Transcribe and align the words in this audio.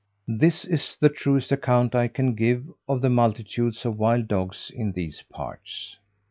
This 0.27 0.65
is 0.65 0.97
the 0.99 1.09
truest 1.09 1.51
account 1.51 1.93
I 1.93 2.07
can 2.07 2.33
give 2.33 2.65
of 2.87 3.03
the 3.03 3.09
multitudes 3.11 3.85
of 3.85 3.99
wild 3.99 4.27
dogs 4.27 4.71
in 4.73 4.93
these 4.93 5.21
parts. 5.31 5.95